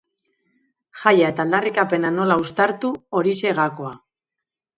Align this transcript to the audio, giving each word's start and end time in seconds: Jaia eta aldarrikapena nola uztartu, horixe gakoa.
Jaia 1.01 1.27
eta 1.33 1.45
aldarrikapena 1.47 2.11
nola 2.15 2.39
uztartu, 2.45 2.91
horixe 3.21 3.53
gakoa. 3.61 3.95